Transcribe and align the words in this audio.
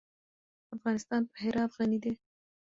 افغانستان 0.75 1.21
په 1.29 1.35
هرات 1.43 1.71
غني 1.77 1.99
دی. 2.03 2.13